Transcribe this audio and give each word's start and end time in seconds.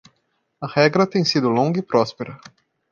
A 0.61 0.65
regra 0.65 1.05
tem 1.05 1.23
sido 1.23 1.47
longa 1.47 1.77
e 1.79 1.83
próspera. 1.83 2.39